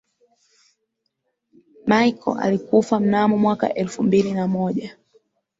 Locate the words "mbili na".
4.03-4.47